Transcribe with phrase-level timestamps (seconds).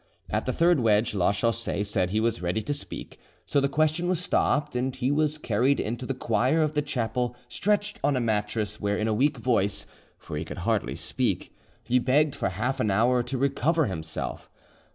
[0.31, 4.19] At the third wedge Lachaussee said he was ready to speak; so the question was
[4.19, 8.81] stopped, and he was carried into the choir of the chapel stretched on a mattress,
[8.81, 13.37] where, in a weak voice—for he could hardly speak—he begged for half an hour to
[13.37, 14.49] recover himself.